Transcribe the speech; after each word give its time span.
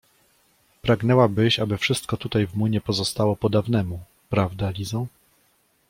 —Pragnęłabyś, 0.81 1.59
aby 1.59 1.77
wszystko 1.77 2.17
tutaj 2.17 2.47
w 2.47 2.55
młynie 2.55 2.81
pozostało 2.81 3.35
po 3.35 3.49
dawnemu, 3.49 3.99
prawda, 4.31 4.69
Lizo? 4.69 5.05